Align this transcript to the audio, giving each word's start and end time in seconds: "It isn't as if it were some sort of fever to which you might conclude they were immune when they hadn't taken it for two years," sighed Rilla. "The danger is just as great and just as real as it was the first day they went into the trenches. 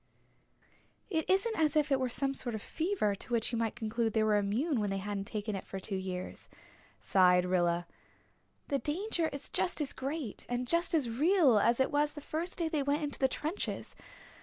"It 1.11 1.29
isn't 1.29 1.55
as 1.59 1.75
if 1.75 1.91
it 1.91 1.99
were 1.99 2.09
some 2.09 2.33
sort 2.33 2.55
of 2.55 2.61
fever 2.63 3.13
to 3.13 3.31
which 3.31 3.51
you 3.51 3.57
might 3.59 3.75
conclude 3.75 4.13
they 4.13 4.23
were 4.23 4.37
immune 4.37 4.79
when 4.79 4.89
they 4.89 4.97
hadn't 4.97 5.25
taken 5.27 5.55
it 5.55 5.63
for 5.63 5.79
two 5.79 5.95
years," 5.95 6.49
sighed 6.99 7.45
Rilla. 7.45 7.85
"The 8.69 8.79
danger 8.79 9.27
is 9.27 9.47
just 9.47 9.79
as 9.79 9.93
great 9.93 10.43
and 10.49 10.65
just 10.67 10.95
as 10.95 11.07
real 11.07 11.59
as 11.59 11.79
it 11.79 11.91
was 11.91 12.13
the 12.13 12.19
first 12.19 12.57
day 12.57 12.67
they 12.67 12.81
went 12.81 13.03
into 13.03 13.19
the 13.19 13.27
trenches. 13.27 13.95